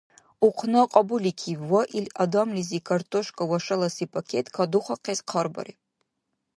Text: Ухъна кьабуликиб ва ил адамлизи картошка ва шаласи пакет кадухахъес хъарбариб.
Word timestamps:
Ухъна 0.47 0.83
кьабуликиб 0.93 1.59
ва 1.71 1.81
ил 1.97 2.07
адамлизи 2.23 2.79
картошка 2.89 3.41
ва 3.49 3.57
шаласи 3.65 4.05
пакет 4.15 4.45
кадухахъес 4.55 5.19
хъарбариб. 5.29 5.79